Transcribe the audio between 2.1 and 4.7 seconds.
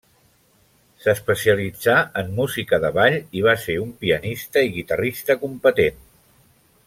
en música de ball i va ser un pianista